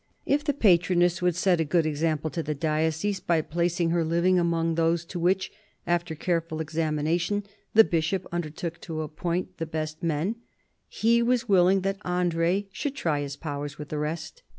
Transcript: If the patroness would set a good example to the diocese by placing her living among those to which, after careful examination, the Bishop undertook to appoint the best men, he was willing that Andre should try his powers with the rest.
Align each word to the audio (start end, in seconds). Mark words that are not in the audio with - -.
If 0.25 0.43
the 0.43 0.55
patroness 0.55 1.21
would 1.21 1.35
set 1.35 1.59
a 1.59 1.63
good 1.63 1.85
example 1.85 2.31
to 2.31 2.41
the 2.41 2.55
diocese 2.55 3.19
by 3.19 3.41
placing 3.43 3.91
her 3.91 4.03
living 4.03 4.39
among 4.39 4.73
those 4.73 5.05
to 5.05 5.19
which, 5.19 5.51
after 5.85 6.15
careful 6.15 6.59
examination, 6.59 7.43
the 7.75 7.83
Bishop 7.83 8.25
undertook 8.31 8.81
to 8.81 9.03
appoint 9.03 9.59
the 9.59 9.67
best 9.67 10.01
men, 10.01 10.37
he 10.87 11.21
was 11.21 11.47
willing 11.47 11.81
that 11.81 11.99
Andre 12.03 12.65
should 12.71 12.95
try 12.95 13.21
his 13.21 13.35
powers 13.35 13.77
with 13.77 13.89
the 13.89 13.99
rest. 13.99 14.41